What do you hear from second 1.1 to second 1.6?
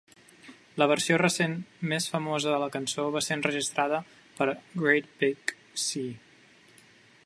recent